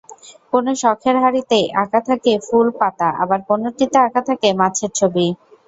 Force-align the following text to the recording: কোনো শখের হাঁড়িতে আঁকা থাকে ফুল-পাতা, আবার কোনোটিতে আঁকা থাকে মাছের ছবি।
কোনো 0.53 0.71
শখের 0.81 1.15
হাঁড়িতে 1.23 1.59
আঁকা 1.81 1.99
থাকে 2.07 2.31
ফুল-পাতা, 2.47 3.09
আবার 3.23 3.39
কোনোটিতে 3.49 3.97
আঁকা 3.99 4.21
থাকে 4.27 4.47
মাছের 4.59 4.91
ছবি। 4.99 5.25